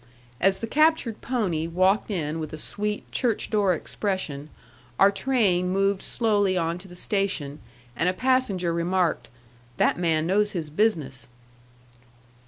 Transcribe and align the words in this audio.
As 0.39 0.57
the 0.57 0.65
captured 0.65 1.21
pony 1.21 1.67
walked 1.67 2.09
in 2.09 2.39
with 2.39 2.51
a 2.53 2.57
sweet, 2.57 3.11
church 3.11 3.51
door 3.51 3.75
expression, 3.75 4.49
our 4.97 5.11
train 5.11 5.69
moved 5.69 6.01
slowly 6.01 6.57
on 6.57 6.79
to 6.79 6.87
the 6.87 6.95
station, 6.95 7.59
and 7.95 8.09
a 8.09 8.13
passenger 8.13 8.73
remarked, 8.73 9.29
"That 9.77 9.99
man 9.99 10.25
knows 10.25 10.53
his 10.53 10.71
business." 10.71 11.27